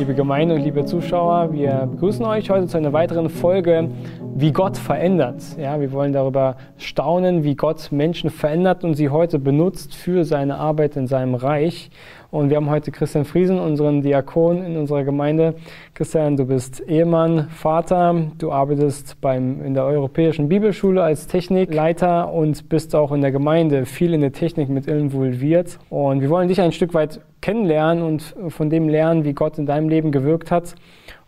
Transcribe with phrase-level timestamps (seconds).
[0.00, 1.52] liebe Gemeinde und liebe Zuschauer.
[1.52, 3.90] Wir begrüßen euch heute zu einer weiteren Folge,
[4.40, 5.42] wie Gott verändert.
[5.58, 10.56] Ja, wir wollen darüber staunen, wie Gott Menschen verändert und sie heute benutzt für seine
[10.56, 11.90] Arbeit in seinem Reich.
[12.30, 15.56] Und wir haben heute Christian Friesen, unseren Diakon in unserer Gemeinde.
[15.94, 22.68] Christian, du bist Ehemann, Vater, du arbeitest beim, in der Europäischen Bibelschule als Technikleiter und
[22.68, 25.78] bist auch in der Gemeinde viel in der Technik mit involviert.
[25.90, 29.66] Und wir wollen dich ein Stück weit kennenlernen und von dem lernen, wie Gott in
[29.66, 30.76] deinem Leben gewirkt hat.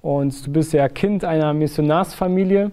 [0.03, 2.73] Und du bist ja Kind einer Missionarsfamilie.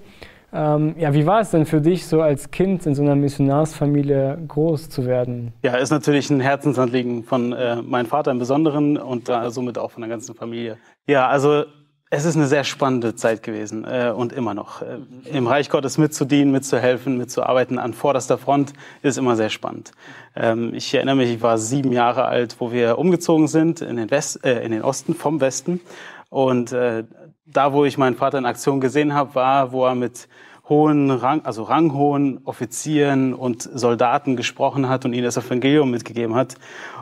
[0.51, 4.39] Ähm, ja, wie war es denn für dich, so als Kind in so einer Missionarsfamilie
[4.47, 5.53] groß zu werden?
[5.61, 9.91] Ja, ist natürlich ein Herzensanliegen von äh, meinem Vater im Besonderen und äh, somit auch
[9.91, 10.77] von der ganzen Familie.
[11.07, 11.65] Ja, also
[12.09, 14.81] es ist eine sehr spannende Zeit gewesen äh, und immer noch.
[14.81, 18.73] Äh, Im Reich Gottes mitzudienen, mitzuhelfen, mitzuarbeiten an vorderster Front
[19.03, 19.91] ist immer sehr spannend.
[20.35, 24.09] Ähm, ich erinnere mich, ich war sieben Jahre alt, wo wir umgezogen sind in den,
[24.09, 25.81] West, äh, in den Osten vom Westen.
[26.29, 27.03] Und äh,
[27.51, 30.27] da, wo ich meinen Vater in Aktion gesehen habe, war, wo er mit
[30.69, 36.55] hohen Rang, also ranghohen Offizieren und Soldaten gesprochen hat und ihnen das Evangelium mitgegeben hat.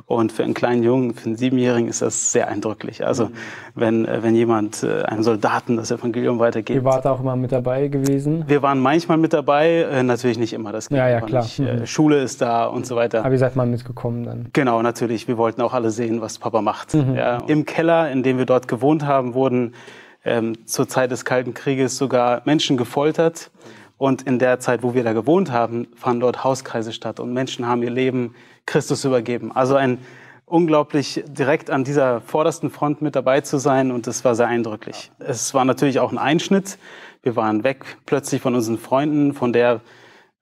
[0.06, 3.06] Und für einen kleinen Jungen, für einen Siebenjährigen ist das sehr eindrücklich.
[3.06, 3.32] Also mhm.
[3.76, 6.78] wenn, wenn jemand äh, einem Soldaten das Evangelium weitergibt.
[6.78, 8.46] Ihr wart auch immer mit dabei gewesen?
[8.48, 10.72] Wir waren manchmal mit dabei, äh, natürlich nicht immer.
[10.72, 11.44] Das ja, ja, klar.
[11.44, 11.60] Nicht.
[11.60, 11.86] Mhm.
[11.86, 13.26] Schule ist da und so weiter.
[13.26, 14.48] Aber ihr seid mal mitgekommen dann?
[14.54, 15.28] Genau, natürlich.
[15.28, 16.94] Wir wollten auch alle sehen, was Papa macht.
[16.94, 17.16] Mhm.
[17.16, 17.40] Ja.
[17.48, 19.74] Im Keller, in dem wir dort gewohnt haben, wurden
[20.26, 23.52] ähm, zur Zeit des Kalten Krieges sogar Menschen gefoltert.
[23.98, 27.68] Und in der Zeit, wo wir da gewohnt haben, fanden dort Hauskreise statt und Menschen
[27.68, 29.52] haben ihr Leben Christus übergeben.
[29.52, 29.98] Also ein
[30.46, 35.12] unglaublich direkt an dieser vordersten Front mit dabei zu sein und das war sehr eindrücklich.
[35.20, 36.78] Es war natürlich auch ein Einschnitt.
[37.24, 39.82] Wir waren weg plötzlich von unseren Freunden, von der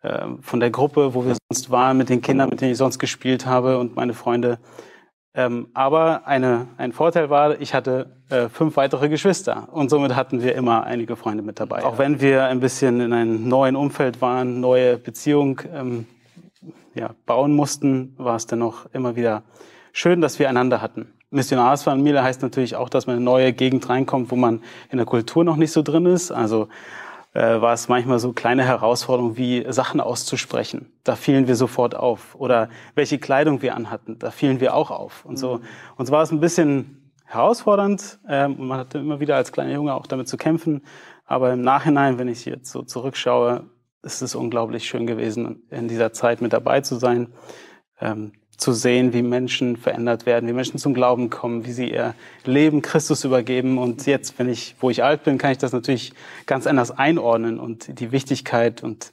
[0.06, 3.00] äh, von der Gruppe, wo wir sonst waren, mit den Kindern, mit denen ich sonst
[3.00, 4.60] gespielt habe und meine Freunde.
[5.38, 10.42] Ähm, aber eine, ein Vorteil war, ich hatte äh, fünf weitere Geschwister und somit hatten
[10.42, 11.84] wir immer einige Freunde mit dabei.
[11.84, 16.08] Auch wenn wir ein bisschen in einem neuen Umfeld waren, neue Beziehung ähm,
[16.94, 19.44] ja, bauen mussten, war es dennoch immer wieder
[19.92, 21.10] schön, dass wir einander hatten.
[21.32, 25.06] Missionarsfamilie heißt natürlich auch, dass man in eine neue Gegend reinkommt, wo man in der
[25.06, 26.32] Kultur noch nicht so drin ist.
[26.32, 26.70] Also
[27.36, 30.94] äh, war es manchmal so kleine Herausforderungen wie Sachen auszusprechen.
[31.04, 32.34] Da fielen wir sofort auf.
[32.36, 35.26] Oder welche Kleidung wir anhatten, da fielen wir auch auf.
[35.26, 35.58] Und so.
[35.58, 35.64] Mhm.
[35.98, 38.20] Und so war es ein bisschen herausfordernd.
[38.30, 40.84] Ähm, man hatte immer wieder als kleiner Junge auch damit zu kämpfen.
[41.26, 43.66] Aber im Nachhinein, wenn ich jetzt so zurückschaue,
[44.02, 47.34] ist es unglaublich schön gewesen, in dieser Zeit mit dabei zu sein.
[48.00, 52.14] Ähm, zu sehen, wie Menschen verändert werden, wie Menschen zum Glauben kommen, wie sie ihr
[52.46, 53.78] Leben Christus übergeben.
[53.78, 56.14] Und jetzt, wenn ich, wo ich alt bin, kann ich das natürlich
[56.46, 59.12] ganz anders einordnen und die Wichtigkeit und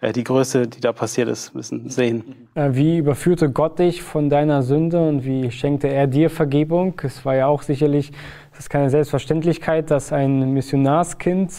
[0.00, 2.48] äh, die Größe, die da passiert ist, müssen sehen.
[2.54, 7.00] Äh, wie überführte Gott dich von deiner Sünde und wie schenkte er dir Vergebung?
[7.02, 8.12] Es war ja auch sicherlich,
[8.52, 11.52] es ist keine Selbstverständlichkeit, dass ein Missionarskind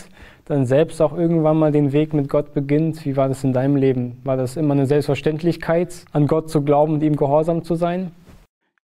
[0.46, 3.06] dann selbst auch irgendwann mal den Weg mit Gott beginnt.
[3.06, 4.20] Wie war das in deinem Leben?
[4.24, 8.12] War das immer eine Selbstverständlichkeit, an Gott zu glauben und ihm gehorsam zu sein?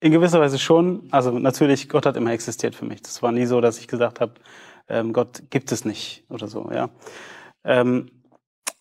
[0.00, 1.08] In gewisser Weise schon.
[1.10, 3.02] Also natürlich, Gott hat immer existiert für mich.
[3.02, 4.32] Das war nie so, dass ich gesagt habe,
[4.88, 6.70] ähm, Gott gibt es nicht oder so.
[6.72, 6.90] Ja.
[7.64, 8.10] Ähm,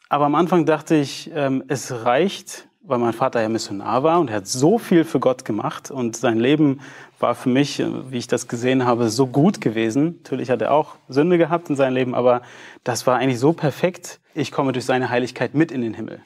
[0.09, 4.29] aber am Anfang dachte ich, ähm, es reicht, weil mein Vater ja Missionar war und
[4.29, 6.79] er hat so viel für Gott gemacht und sein Leben
[7.19, 10.19] war für mich, wie ich das gesehen habe, so gut gewesen.
[10.23, 12.41] Natürlich hat er auch Sünde gehabt in seinem Leben, aber
[12.83, 14.19] das war eigentlich so perfekt.
[14.33, 16.19] Ich komme durch seine Heiligkeit mit in den Himmel.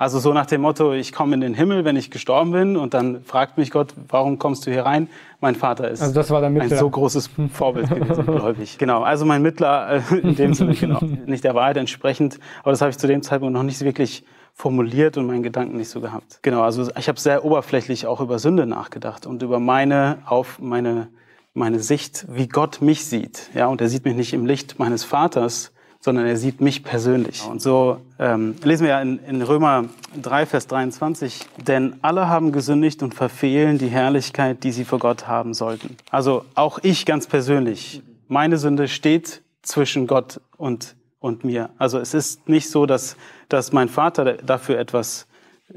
[0.00, 2.94] Also so nach dem Motto, ich komme in den Himmel, wenn ich gestorben bin und
[2.94, 5.08] dann fragt mich Gott, warum kommst du hier rein?
[5.42, 8.78] Mein Vater ist also ein so großes Vorbild gewesen, gläubig.
[8.78, 12.80] Genau, also mein Mittler äh, in dem Sinne, genau, nicht der Wahrheit entsprechend, aber das
[12.80, 14.24] habe ich zu dem Zeitpunkt noch nicht wirklich
[14.60, 16.38] formuliert und meinen Gedanken nicht so gehabt.
[16.42, 21.08] Genau, also ich habe sehr oberflächlich auch über Sünde nachgedacht und über meine auf meine
[21.52, 23.50] meine Sicht, wie Gott mich sieht.
[23.54, 27.44] Ja, und er sieht mich nicht im Licht meines Vaters, sondern er sieht mich persönlich.
[27.44, 29.86] Und so ähm, lesen wir ja in, in Römer
[30.20, 35.26] 3, Vers 23, denn alle haben gesündigt und verfehlen die Herrlichkeit, die sie vor Gott
[35.26, 35.96] haben sollten.
[36.10, 41.70] Also auch ich ganz persönlich, meine Sünde steht zwischen Gott und und mir.
[41.78, 43.16] Also es ist nicht so, dass,
[43.48, 45.26] dass mein Vater dafür etwas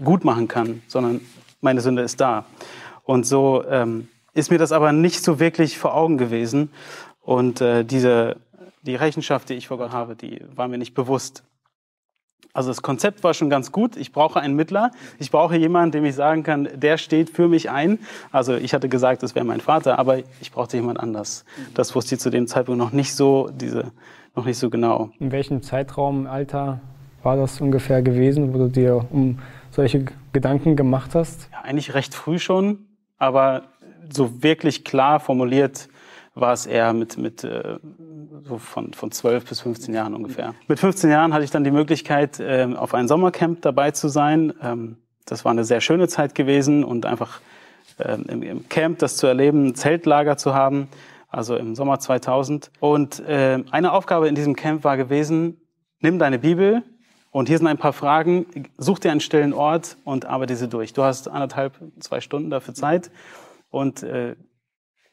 [0.03, 1.21] gut machen kann, sondern
[1.61, 2.45] meine Sünde ist da.
[3.03, 6.71] Und so ähm, ist mir das aber nicht so wirklich vor Augen gewesen.
[7.21, 8.37] Und äh, diese,
[8.81, 11.43] die Rechenschaft, die ich vor Gott habe, die war mir nicht bewusst.
[12.53, 13.95] Also das Konzept war schon ganz gut.
[13.97, 14.91] Ich brauche einen Mittler.
[15.19, 17.99] Ich brauche jemanden, dem ich sagen kann, der steht für mich ein.
[18.31, 21.45] Also ich hatte gesagt, das wäre mein Vater, aber ich brauchte jemand anders.
[21.73, 23.91] Das wusste ich zu dem Zeitpunkt noch nicht so, diese
[24.35, 25.11] noch nicht so genau.
[25.19, 26.81] In welchem Zeitraum, Alter
[27.21, 29.39] war das ungefähr gewesen, wo du dir um
[29.71, 31.49] solche Gedanken gemacht hast?
[31.51, 32.85] Ja, eigentlich recht früh schon,
[33.17, 33.63] aber
[34.11, 35.87] so wirklich klar formuliert
[36.35, 37.77] war es eher mit, mit äh,
[38.41, 40.55] so von, von 12 bis 15 Jahren ungefähr.
[40.67, 44.53] Mit 15 Jahren hatte ich dann die Möglichkeit, äh, auf ein Sommercamp dabei zu sein.
[44.61, 47.41] Ähm, das war eine sehr schöne Zeit gewesen und einfach
[47.99, 50.87] ähm, im, Camp das zu erleben, ein Zeltlager zu haben,
[51.29, 52.71] also im Sommer 2000.
[52.79, 55.61] Und äh, eine Aufgabe in diesem Camp war gewesen,
[55.99, 56.83] nimm deine Bibel
[57.31, 58.45] und hier sind ein paar Fragen,
[58.77, 60.93] such dir einen stillen Ort und arbeite sie durch.
[60.93, 63.11] Du hast anderthalb, zwei Stunden dafür Zeit
[63.69, 64.35] und äh,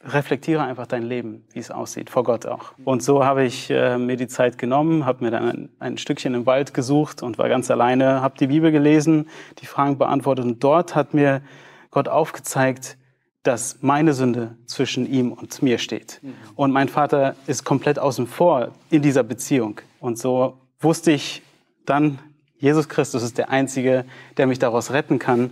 [0.03, 2.73] reflektiere einfach dein Leben, wie es aussieht, vor Gott auch.
[2.85, 6.35] Und so habe ich äh, mir die Zeit genommen, habe mir dann ein, ein, Stückchen
[6.35, 10.65] im Wald gesucht und war ganz alleine, habe die Bibel gelesen, die Fragen beantwortet und
[10.65, 11.43] dort hat mir
[11.91, 12.97] Gott aufgezeigt,
[13.43, 16.21] dass meine Sünde zwischen ihm und mir steht.
[16.23, 16.35] Mhm.
[16.57, 19.81] Und mein Vater ist komplett außen vor in dieser Beziehung.
[19.99, 21.43] Und so wusste ich
[21.87, 22.19] dann,
[22.59, 24.05] Jesus Christus ist der Einzige,
[24.37, 25.51] der mich daraus retten kann,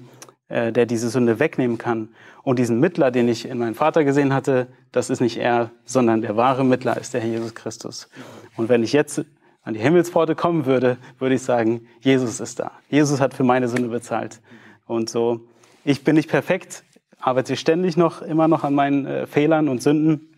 [0.49, 2.11] äh, der diese Sünde wegnehmen kann.
[2.43, 6.23] Und diesen Mittler, den ich in meinem Vater gesehen hatte, das ist nicht er, sondern
[6.23, 8.09] der wahre Mittler ist der Herr Jesus Christus.
[8.57, 9.25] Und wenn ich jetzt
[9.63, 12.73] an die Himmelspforte kommen würde, würde ich sagen, Jesus ist da.
[12.89, 14.41] Jesus hat für meine Sünde bezahlt.
[14.87, 15.47] Und so
[15.89, 16.85] ich bin nicht perfekt,
[17.19, 20.35] arbeite ständig noch, immer noch an meinen äh, Fehlern und Sünden,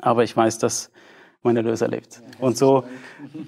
[0.00, 0.92] aber ich weiß, dass
[1.42, 2.22] mein Erlöser lebt.
[2.38, 2.84] Und so,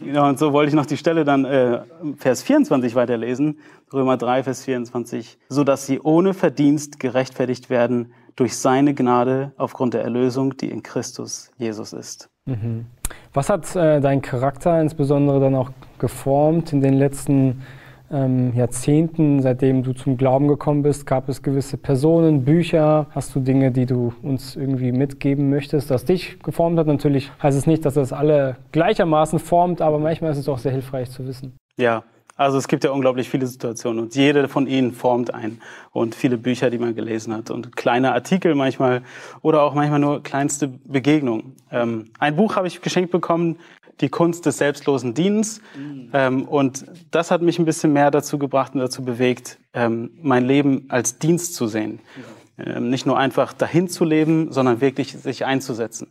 [0.02, 1.82] genau, und so wollte ich noch die Stelle dann, äh,
[2.18, 3.60] Vers 24 weiterlesen,
[3.92, 9.94] Römer 3, Vers 24, so dass sie ohne Verdienst gerechtfertigt werden durch seine Gnade aufgrund
[9.94, 12.28] der Erlösung, die in Christus Jesus ist.
[12.46, 12.86] Mhm.
[13.32, 17.62] Was hat äh, dein Charakter insbesondere dann auch geformt in den letzten
[18.10, 23.06] ähm, Jahrzehnten, seitdem du zum Glauben gekommen bist, gab es gewisse Personen, Bücher?
[23.10, 26.86] Hast du Dinge, die du uns irgendwie mitgeben möchtest, das dich geformt hat?
[26.86, 30.72] Natürlich heißt es nicht, dass das alle gleichermaßen formt, aber manchmal ist es auch sehr
[30.72, 31.56] hilfreich zu wissen.
[31.78, 32.04] Ja,
[32.36, 35.60] also es gibt ja unglaublich viele Situationen und jede von ihnen formt einen
[35.92, 39.02] und viele Bücher, die man gelesen hat und kleine Artikel manchmal
[39.42, 41.56] oder auch manchmal nur kleinste Begegnungen.
[41.70, 43.58] Ähm, ein Buch habe ich geschenkt bekommen,
[44.00, 46.10] die Kunst des selbstlosen Dienens mhm.
[46.12, 50.44] ähm, und das hat mich ein bisschen mehr dazu gebracht und dazu bewegt, ähm, mein
[50.44, 52.00] Leben als Dienst zu sehen.
[52.16, 52.22] Ja.
[52.58, 56.08] Ähm, nicht nur einfach dahin zu leben, sondern wirklich sich einzusetzen.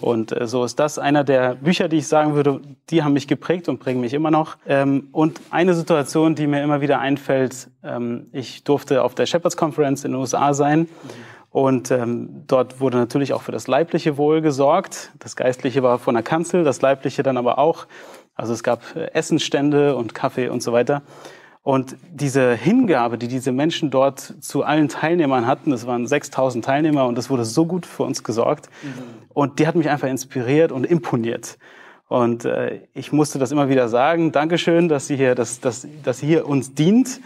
[0.00, 2.60] Und äh, so ist das einer der Bücher, die ich sagen würde,
[2.90, 4.56] die haben mich geprägt und prägen mich immer noch.
[4.68, 9.56] Ähm, und eine Situation, die mir immer wieder einfällt, ähm, ich durfte auf der Shepherds
[9.56, 10.88] Conference in den USA sein.
[11.50, 15.10] Und ähm, dort wurde natürlich auch für das leibliche Wohl gesorgt.
[15.18, 17.88] Das Geistliche war von der Kanzel, das leibliche dann aber auch.
[18.36, 21.02] Also es gab äh, Essensstände und Kaffee und so weiter.
[21.62, 27.06] Und diese Hingabe, die diese Menschen dort zu allen Teilnehmern hatten, das waren 6000 Teilnehmer
[27.06, 28.70] und das wurde so gut für uns gesorgt.
[28.82, 28.88] Mhm.
[29.34, 31.58] Und die hat mich einfach inspiriert und imponiert.
[32.08, 34.32] Und äh, ich musste das immer wieder sagen.
[34.32, 37.20] Dankeschön, dass sie hier, dass, dass, dass sie hier uns dient.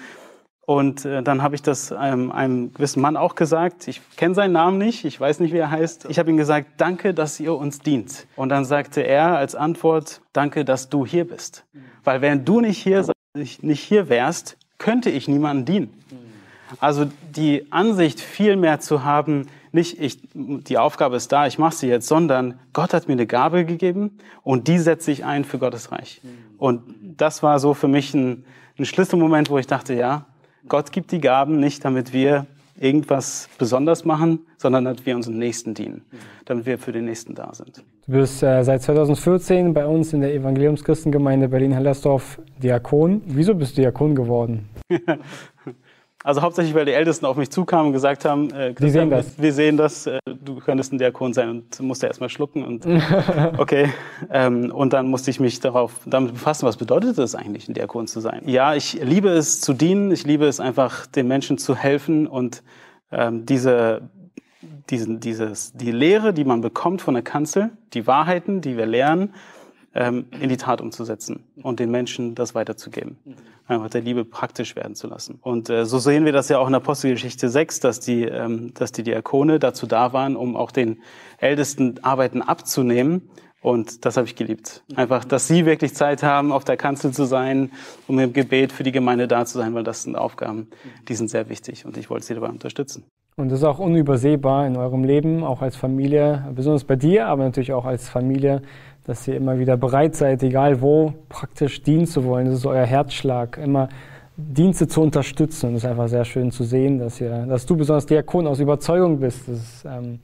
[0.67, 3.87] Und äh, dann habe ich das einem, einem gewissen Mann auch gesagt.
[3.87, 6.07] Ich kenne seinen Namen nicht, ich weiß nicht, wie er heißt.
[6.09, 8.27] Ich habe ihm gesagt, danke, dass ihr uns dient.
[8.37, 11.65] Und dann sagte er als Antwort, danke, dass du hier bist.
[11.73, 11.81] Mhm.
[12.03, 13.05] Weil wenn du nicht hier
[13.35, 16.05] nicht hier wärst, könnte ich niemandem dienen.
[16.79, 21.75] Also die Ansicht viel mehr zu haben, nicht ich, die Aufgabe ist da, ich mache
[21.75, 25.59] sie jetzt, sondern Gott hat mir eine Gabe gegeben und die setze ich ein für
[25.59, 26.21] Gottes Reich.
[26.59, 26.83] Und
[27.17, 28.45] das war so für mich ein,
[28.79, 30.27] ein Schlüsselmoment, wo ich dachte, ja,
[30.69, 32.47] Gott gibt die Gaben nicht, damit wir
[32.85, 36.03] irgendwas besonders machen, sondern dass wir unseren Nächsten dienen,
[36.45, 37.83] damit wir für den Nächsten da sind.
[38.07, 43.23] Du bist äh, seit 2014 bei uns in der Evangeliumschristengemeinde Berlin-Hellersdorf Diakon.
[43.25, 44.69] Wieso bist du Diakon geworden?
[46.25, 49.39] Also hauptsächlich, weil die Ältesten auf mich zukamen und gesagt haben, äh, die sehen das.
[49.39, 52.87] wir sehen das, äh, du könntest ein Diakon sein und musste erstmal schlucken und
[53.59, 53.93] okay.
[54.31, 58.07] Ähm, und dann musste ich mich darauf damit befassen, was bedeutet es eigentlich, ein Diakon
[58.07, 58.41] zu sein.
[58.47, 62.63] Ja, ich liebe es zu dienen, ich liebe es einfach, den Menschen zu helfen und
[63.13, 64.09] ähm, diese,
[64.89, 69.35] diesen, dieses, die Lehre, die man bekommt von der Kanzel, die Wahrheiten, die wir lernen,
[69.95, 73.19] ähm, in die Tat umzusetzen und den Menschen das weiterzugeben.
[73.67, 75.39] Einfach der Liebe praktisch werden zu lassen.
[75.41, 78.75] Und äh, so sehen wir das ja auch in der Apostelgeschichte 6, dass die, ähm,
[78.75, 81.01] dass die Diakone dazu da waren, um auch den
[81.39, 83.31] Ältesten Arbeiten abzunehmen.
[83.63, 84.85] Und das habe ich geliebt.
[84.95, 87.73] Einfach, dass sie wirklich Zeit haben, auf der Kanzel zu sein,
[88.07, 90.69] um im Gebet für die Gemeinde da zu sein, weil das sind Aufgaben,
[91.09, 93.05] die sind sehr wichtig und ich wollte sie dabei unterstützen.
[93.37, 97.43] Und das ist auch unübersehbar in eurem Leben, auch als Familie, besonders bei dir, aber
[97.43, 98.61] natürlich auch als Familie,
[99.07, 102.47] dass ihr immer wieder bereit seid, egal wo, praktisch dienen zu wollen.
[102.47, 103.89] Das ist euer Herzschlag, immer
[104.37, 105.69] Dienste zu unterstützen.
[105.69, 108.61] Und es ist einfach sehr schön zu sehen, dass, ihr, dass du besonders Diakon aus
[108.61, 109.49] Überzeugung bist.
[109.49, 110.21] Das ähm,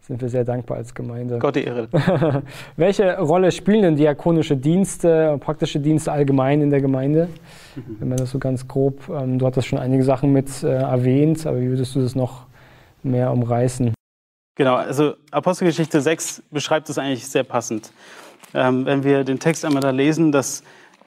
[0.00, 1.38] sind wir sehr dankbar als Gemeinde.
[1.38, 1.88] Gott die Ehre.
[2.76, 7.28] Welche Rolle spielen denn diakonische Dienste, praktische Dienste allgemein in der Gemeinde?
[7.76, 7.96] Mhm.
[8.00, 11.46] Wenn man das so ganz grob, ähm, du hattest schon einige Sachen mit äh, erwähnt,
[11.46, 12.46] aber wie würdest du das noch
[13.04, 13.92] mehr umreißen?
[14.56, 17.92] Genau, also Apostelgeschichte 6 beschreibt es eigentlich sehr passend.
[18.54, 20.62] Ähm, wenn wir den Text einmal da lesen, dass,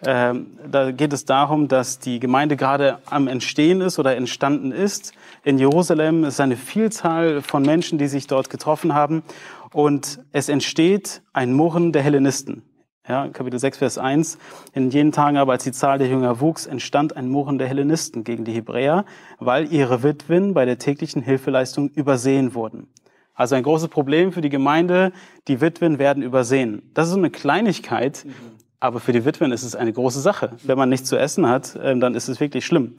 [0.05, 5.13] ähm, da geht es darum, dass die Gemeinde gerade am Entstehen ist oder entstanden ist.
[5.43, 9.23] In Jerusalem ist eine Vielzahl von Menschen, die sich dort getroffen haben.
[9.71, 12.63] Und es entsteht ein Murren der Hellenisten.
[13.07, 14.39] Ja, Kapitel 6, Vers 1.
[14.73, 18.23] In jenen Tagen aber, als die Zahl der Jünger wuchs, entstand ein Murren der Hellenisten
[18.23, 19.05] gegen die Hebräer,
[19.37, 22.87] weil ihre Witwen bei der täglichen Hilfeleistung übersehen wurden.
[23.35, 25.11] Also ein großes Problem für die Gemeinde,
[25.47, 26.89] die Witwen werden übersehen.
[26.93, 28.31] Das ist so eine Kleinigkeit, mhm.
[28.79, 30.51] aber für die Witwen ist es eine große Sache.
[30.63, 32.95] Wenn man nichts zu essen hat, ähm, dann ist es wirklich schlimm.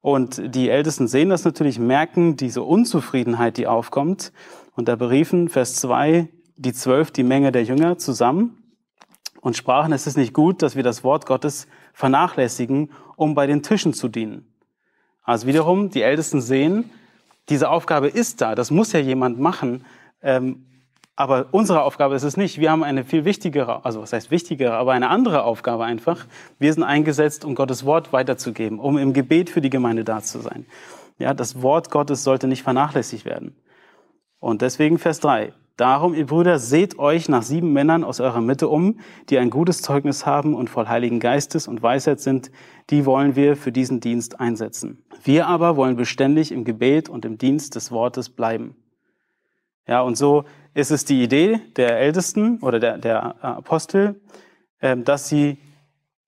[0.00, 4.32] Und die Ältesten sehen das natürlich, merken diese Unzufriedenheit, die aufkommt.
[4.74, 8.56] Und da beriefen, Vers 2, die zwölf, die Menge der Jünger zusammen
[9.40, 13.62] und sprachen, es ist nicht gut, dass wir das Wort Gottes vernachlässigen, um bei den
[13.62, 14.46] Tischen zu dienen.
[15.22, 16.90] Also wiederum, die Ältesten sehen,
[17.48, 19.84] diese Aufgabe ist da, das muss ja jemand machen,
[20.22, 20.66] ähm,
[21.18, 22.60] aber unsere Aufgabe ist es nicht.
[22.60, 26.26] Wir haben eine viel wichtigere, also was heißt wichtigere, aber eine andere Aufgabe einfach.
[26.58, 30.40] Wir sind eingesetzt, um Gottes Wort weiterzugeben, um im Gebet für die Gemeinde da zu
[30.40, 30.66] sein.
[31.18, 33.56] Ja, das Wort Gottes sollte nicht vernachlässigt werden.
[34.40, 35.54] Und deswegen Vers 3.
[35.76, 39.82] Darum, ihr Brüder, seht euch nach sieben Männern aus eurer Mitte um, die ein gutes
[39.82, 42.50] Zeugnis haben und voll Heiligen Geistes und Weisheit sind.
[42.88, 45.04] Die wollen wir für diesen Dienst einsetzen.
[45.22, 48.74] Wir aber wollen beständig im Gebet und im Dienst des Wortes bleiben.
[49.86, 54.18] Ja, und so ist es die Idee der Ältesten oder der, der Apostel,
[54.80, 55.58] ähm, dass sie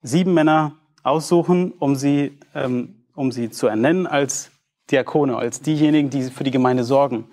[0.02, 4.50] sieben Männer aussuchen, um sie, ähm, um sie zu ernennen als
[4.90, 7.24] Diakone, als diejenigen, die für die Gemeinde sorgen.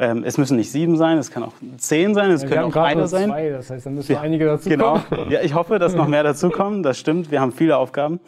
[0.00, 2.76] Ähm, es müssen nicht sieben sein, es kann auch zehn sein, es ja, können auch
[2.76, 3.30] eine sein.
[3.30, 5.00] Zwei, das heißt, dann müssen ja, einige dazu genau.
[5.00, 5.30] kommen.
[5.30, 6.84] Ja, ich hoffe, dass noch mehr dazu kommen.
[6.84, 7.32] Das stimmt.
[7.32, 8.20] Wir haben viele Aufgaben.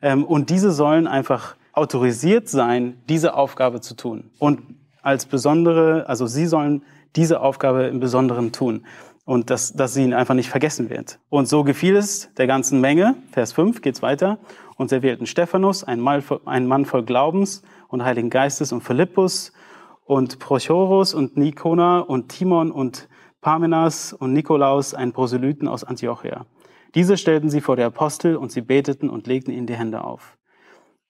[0.00, 4.30] Ähm, und diese sollen einfach autorisiert sein, diese Aufgabe zu tun.
[4.38, 4.60] Und
[5.02, 6.82] als besondere, also sie sollen
[7.14, 8.86] diese Aufgabe im Besonderen tun.
[9.24, 11.18] Und dass, dass sie ihn einfach nicht vergessen wird.
[11.28, 14.38] Und so gefiel es der ganzen Menge, Vers 5 geht's weiter,
[14.76, 19.52] und sie wählten Stephanus, ein Mann voll Glaubens und Heiligen Geistes, und Philippus,
[20.08, 23.10] und Prochorus und Nikona und Timon und
[23.42, 26.46] Parmenas und Nikolaus, ein Proselyten aus Antiochia.
[26.94, 30.38] Diese stellten sie vor der Apostel und sie beteten und legten ihnen die Hände auf.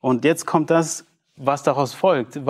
[0.00, 2.40] Und jetzt kommt das, was daraus folgt,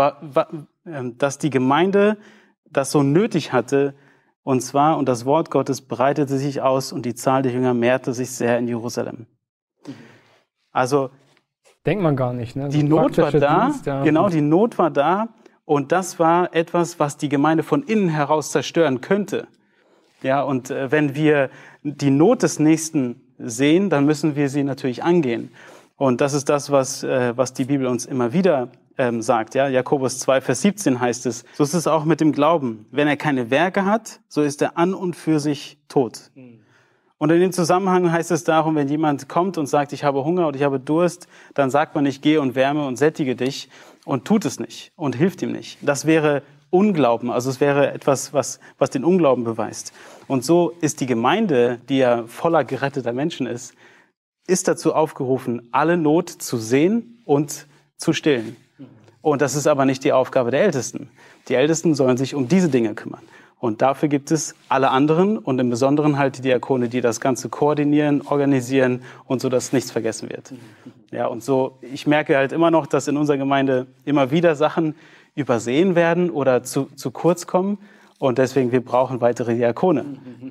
[0.86, 2.16] ähm, dass die Gemeinde
[2.64, 3.94] das so nötig hatte,
[4.42, 8.14] und zwar, und das Wort Gottes breitete sich aus und die Zahl der Jünger mehrte
[8.14, 9.26] sich sehr in Jerusalem.
[10.72, 11.10] Also,
[11.84, 12.70] denkt man gar nicht, ne?
[12.70, 14.02] So die Not war da, Dienst, ja.
[14.02, 15.28] genau, die Not war da,
[15.68, 19.48] und das war etwas, was die Gemeinde von innen heraus zerstören könnte.
[20.22, 21.50] Ja, und äh, wenn wir
[21.82, 25.52] die Not des Nächsten sehen, dann müssen wir sie natürlich angehen.
[25.98, 29.54] Und das ist das, was, äh, was die Bibel uns immer wieder ähm, sagt.
[29.54, 32.86] Ja, Jakobus 2, Vers 17 heißt es, so ist es auch mit dem Glauben.
[32.90, 36.30] Wenn er keine Werke hat, so ist er an und für sich tot.
[36.34, 36.60] Mhm.
[37.18, 40.46] Und in dem Zusammenhang heißt es darum, wenn jemand kommt und sagt, ich habe Hunger
[40.46, 43.68] und ich habe Durst, dann sagt man nicht, geh und wärme und sättige dich,
[44.08, 45.76] und tut es nicht und hilft ihm nicht.
[45.82, 49.92] Das wäre Unglauben, also es wäre etwas, was, was den Unglauben beweist.
[50.26, 53.74] Und so ist die Gemeinde, die ja voller geretteter Menschen ist,
[54.46, 57.66] ist dazu aufgerufen, alle Not zu sehen und
[57.98, 58.56] zu stillen.
[59.20, 61.10] Und das ist aber nicht die Aufgabe der Ältesten.
[61.48, 63.22] Die Ältesten sollen sich um diese Dinge kümmern.
[63.60, 67.48] Und dafür gibt es alle anderen und im Besonderen halt die Diakone, die das Ganze
[67.48, 70.52] koordinieren, organisieren und so, dass nichts vergessen wird.
[71.10, 74.94] Ja, und so, ich merke halt immer noch, dass in unserer Gemeinde immer wieder Sachen
[75.34, 77.78] übersehen werden oder zu, zu kurz kommen.
[78.20, 80.04] Und deswegen, wir brauchen weitere Diakone.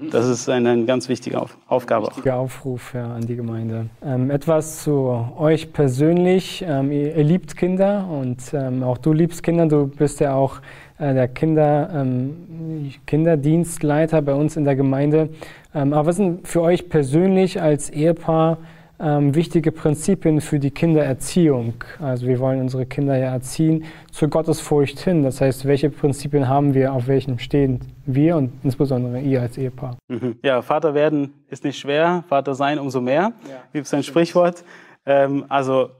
[0.09, 2.07] Das ist eine, eine ganz wichtige Auf Aufgabe.
[2.07, 3.87] Wichtiger Aufruf ja, an die Gemeinde.
[4.05, 6.63] Ähm, etwas zu euch persönlich.
[6.65, 9.65] Ähm, ihr, ihr, liebt Kinder und ähm, auch du liebst Kinder.
[9.65, 10.61] Du bist ja auch
[10.97, 15.27] äh, der Kinder, ähm, Kinderdienstleiter bei uns in der Gemeinde.
[15.75, 18.59] Ähm, aber was sind für euch persönlich als Ehepaar
[18.99, 21.75] ähm, wichtige Prinzipien für die Kindererziehung?
[22.01, 25.23] Also wir wollen unsere Kinder ja erziehen zur Gottesfurcht hin.
[25.23, 29.97] Das heißt, welche Prinzipien haben wir, auf welchen stehen wir und insbesondere ihr als Ehepaar?
[30.07, 30.37] Mhm.
[30.43, 33.63] Ja, Vater werden ist nicht schwer, Vater sein umso mehr, ja.
[33.73, 34.63] gibt es ein Sprichwort.
[35.05, 35.91] Ähm, also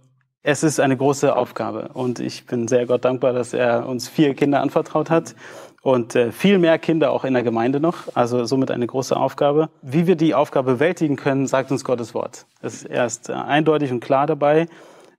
[0.44, 4.34] es ist eine große Aufgabe und ich bin sehr Gott dankbar, dass er uns vier
[4.34, 5.36] Kinder anvertraut hat
[5.88, 8.14] und äh, viel mehr Kinder auch in der Gemeinde noch.
[8.14, 9.70] Also somit eine große Aufgabe.
[9.82, 12.46] Wie wir die Aufgabe bewältigen können, sagt uns Gottes Wort.
[12.62, 14.68] Das ist erst äh, eindeutig und klar dabei.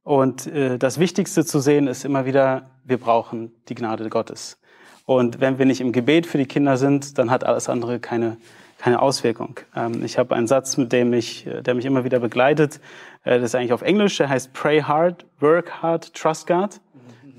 [0.03, 4.59] Und äh, das Wichtigste zu sehen ist immer wieder, wir brauchen die Gnade Gottes.
[5.07, 8.37] Und wenn wir nicht im Gebet für die Kinder sind, dann hat alles andere keine
[8.79, 9.59] keine Auswirkung.
[9.75, 12.81] Ähm, ich habe einen Satz, mit dem ich, äh, der mich immer wieder begleitet.
[13.25, 14.17] Äh, das ist eigentlich auf Englisch.
[14.19, 16.81] Der heißt Pray hard, work hard, trust God.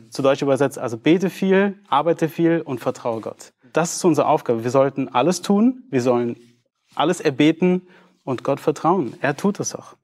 [0.10, 3.54] Zu Deutsch übersetzt, also bete viel, arbeite viel und vertraue Gott.
[3.74, 4.64] Das ist unsere Aufgabe.
[4.64, 6.36] Wir sollten alles tun, wir sollen
[6.96, 7.88] alles erbeten
[8.24, 9.14] und Gott vertrauen.
[9.22, 9.96] Er tut es auch.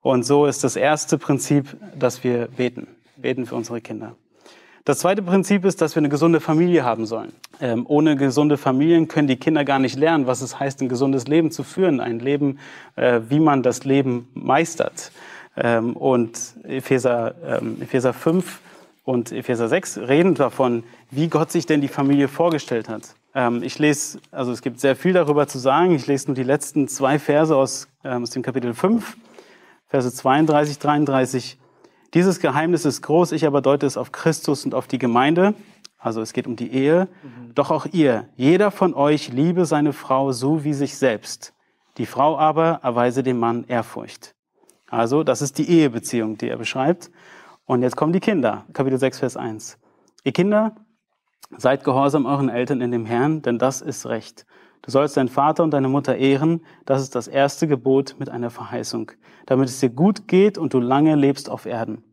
[0.00, 2.88] Und so ist das erste Prinzip, dass wir beten.
[3.16, 4.16] Beten für unsere Kinder.
[4.84, 7.32] Das zweite Prinzip ist, dass wir eine gesunde Familie haben sollen.
[7.58, 11.26] Ähm, ohne gesunde Familien können die Kinder gar nicht lernen, was es heißt, ein gesundes
[11.26, 12.00] Leben zu führen.
[12.00, 12.58] Ein Leben,
[12.96, 15.10] äh, wie man das Leben meistert.
[15.56, 18.60] Ähm, und Epheser, ähm, Epheser 5
[19.04, 23.14] und Epheser 6 reden davon, wie Gott sich denn die Familie vorgestellt hat.
[23.34, 25.94] Ähm, ich lese, also es gibt sehr viel darüber zu sagen.
[25.94, 29.16] Ich lese nur die letzten zwei Verse aus, ähm, aus dem Kapitel 5,
[29.86, 31.58] Verse 32, 33.
[32.14, 35.54] Dieses Geheimnis ist groß, ich aber deute es auf Christus und auf die Gemeinde.
[35.98, 37.08] Also es geht um die Ehe.
[37.22, 37.54] Mhm.
[37.54, 41.52] Doch auch ihr, jeder von euch liebe seine Frau so wie sich selbst.
[41.98, 44.34] Die Frau aber erweise dem Mann Ehrfurcht.
[44.88, 47.10] Also das ist die Ehebeziehung, die er beschreibt.
[47.66, 48.64] Und jetzt kommen die Kinder.
[48.72, 49.78] Kapitel 6, Vers 1.
[50.24, 50.74] Ihr Kinder,
[51.56, 54.44] seid gehorsam euren Eltern in dem Herrn, denn das ist Recht.
[54.82, 56.64] Du sollst deinen Vater und deine Mutter ehren.
[56.84, 59.12] Das ist das erste Gebot mit einer Verheißung,
[59.46, 62.04] damit es dir gut geht und du lange lebst auf Erden.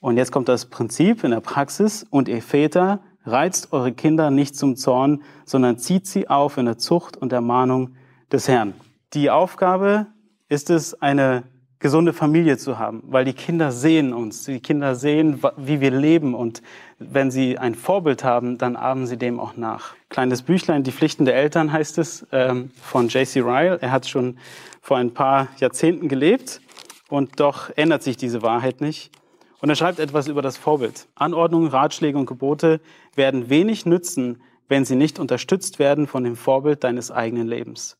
[0.00, 2.06] Und jetzt kommt das Prinzip in der Praxis.
[2.08, 6.78] Und ihr Väter, reizt eure Kinder nicht zum Zorn, sondern zieht sie auf in der
[6.78, 7.94] Zucht und Ermahnung
[8.32, 8.74] des Herrn.
[9.12, 10.06] Die Aufgabe
[10.48, 11.44] ist es, eine
[11.82, 16.34] gesunde Familie zu haben, weil die Kinder sehen uns, die Kinder sehen, wie wir leben
[16.34, 16.62] und
[17.00, 19.94] wenn sie ein Vorbild haben, dann ahmen sie dem auch nach.
[20.08, 23.40] Kleines Büchlein, Die Pflichten der Eltern heißt es, ähm, von J.C.
[23.40, 23.78] Ryle.
[23.82, 24.38] Er hat schon
[24.80, 26.60] vor ein paar Jahrzehnten gelebt
[27.08, 29.10] und doch ändert sich diese Wahrheit nicht.
[29.60, 31.08] Und er schreibt etwas über das Vorbild.
[31.16, 32.80] Anordnungen, Ratschläge und Gebote
[33.16, 37.96] werden wenig nützen, wenn sie nicht unterstützt werden von dem Vorbild deines eigenen Lebens.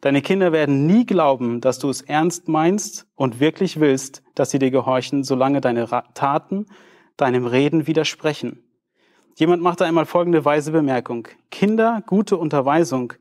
[0.00, 4.58] Deine Kinder werden nie glauben, dass du es ernst meinst und wirklich willst, dass sie
[4.58, 6.66] dir gehorchen, solange deine Taten
[7.16, 8.62] deinem Reden widersprechen.
[9.34, 11.28] Jemand machte einmal folgende weise Bemerkung.
[11.50, 13.12] Kinder gute Unterweisung,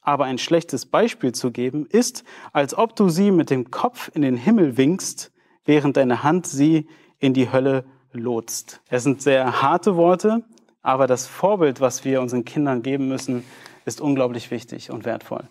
[0.00, 4.22] aber ein schlechtes Beispiel zu geben, ist, als ob du sie mit dem Kopf in
[4.22, 5.32] den Himmel winkst,
[5.64, 8.80] während deine Hand sie in die Hölle lotst.
[8.88, 10.44] Es sind sehr harte Worte,
[10.82, 13.44] aber das Vorbild, was wir unseren Kindern geben müssen,
[13.84, 15.44] ist unglaublich wichtig und wertvoll.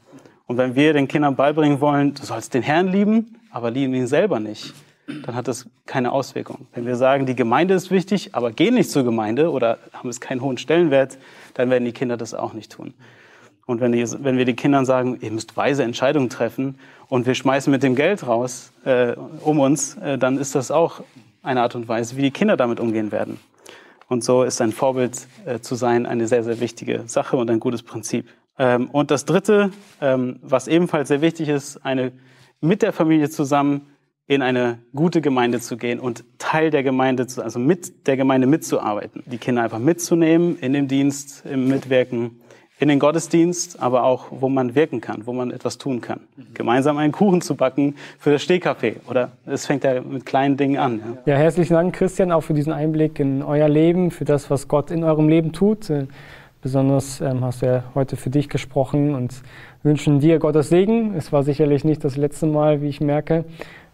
[0.47, 4.07] Und wenn wir den Kindern beibringen wollen, du sollst den Herrn lieben, aber lieben ihn
[4.07, 4.73] selber nicht,
[5.07, 6.67] dann hat das keine Auswirkung.
[6.73, 10.19] Wenn wir sagen, die Gemeinde ist wichtig, aber gehen nicht zur Gemeinde oder haben es
[10.19, 11.17] keinen hohen Stellenwert,
[11.53, 12.93] dann werden die Kinder das auch nicht tun.
[13.65, 16.77] Und wenn, die, wenn wir den Kindern sagen, ihr müsst weise Entscheidungen treffen
[17.07, 21.01] und wir schmeißen mit dem Geld raus äh, um uns, äh, dann ist das auch
[21.43, 23.39] eine Art und Weise, wie die Kinder damit umgehen werden.
[24.09, 27.59] Und so ist ein Vorbild äh, zu sein eine sehr, sehr wichtige Sache und ein
[27.59, 28.27] gutes Prinzip.
[28.57, 32.11] Ähm, und das Dritte, ähm, was ebenfalls sehr wichtig ist, eine,
[32.61, 33.87] mit der Familie zusammen
[34.25, 38.47] in eine gute Gemeinde zu gehen und Teil der Gemeinde, zu, also mit der Gemeinde
[38.47, 39.23] mitzuarbeiten.
[39.25, 42.39] Die Kinder einfach mitzunehmen in dem Dienst, im Mitwirken,
[42.79, 46.21] in den Gottesdienst, aber auch, wo man wirken kann, wo man etwas tun kann.
[46.53, 48.97] Gemeinsam einen Kuchen zu backen für das Stehkaffee.
[49.09, 51.01] Oder es fängt ja mit kleinen Dingen an.
[51.25, 51.33] Ja.
[51.33, 54.89] ja, herzlichen Dank, Christian, auch für diesen Einblick in euer Leben, für das, was Gott
[54.89, 55.89] in eurem Leben tut.
[56.63, 59.41] Besonders ähm, hast du ja heute für dich gesprochen und
[59.83, 61.13] wünschen dir Gottes Segen.
[61.13, 63.43] Es war sicherlich nicht das letzte Mal, wie ich merke.